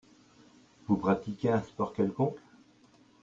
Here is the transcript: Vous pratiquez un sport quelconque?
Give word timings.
Vous 0.87 0.97
pratiquez 0.97 1.51
un 1.51 1.61
sport 1.61 1.93
quelconque? 1.93 2.39